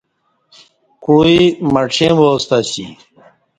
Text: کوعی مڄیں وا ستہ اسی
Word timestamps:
کوعی 1.03 1.39
مڄیں 1.73 2.13
وا 2.17 2.29
ستہ 2.43 2.57
اسی 2.63 2.85